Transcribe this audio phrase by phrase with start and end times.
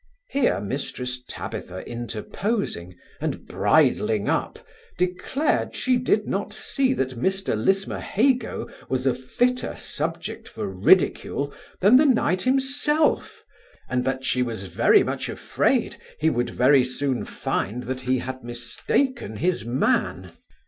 [0.31, 4.57] Here Mrs Tabitha interposing, and bridling up,
[4.97, 11.97] declared, she did not see that Mr Lismahago was a fitter subject for ridicule than
[11.97, 13.43] the knight himself;
[13.87, 19.37] and that she was very much afraid, he would very soon find he had mistaken
[19.37, 20.31] his man.